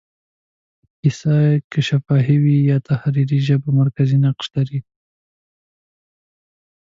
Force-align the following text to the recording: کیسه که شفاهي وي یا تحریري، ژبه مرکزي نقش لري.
کیسه 0.99 1.35
که 1.71 1.79
شفاهي 1.89 2.37
وي 2.43 2.57
یا 2.69 2.77
تحریري، 2.89 3.39
ژبه 3.47 3.69
مرکزي 3.79 4.17
نقش 4.25 4.47
لري. 4.55 4.79